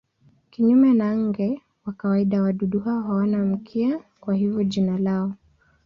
[0.49, 5.33] Kinyume na nge wa kawaida wadudu hawa hawana mkia, kwa hivyo jina lao.